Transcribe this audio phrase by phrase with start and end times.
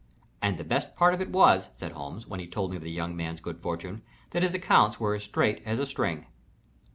[0.41, 2.89] "And the best part of it was," said Holmes, when he told me of the
[2.89, 6.25] young man's good fortune, "that his accounts were as straight as a string."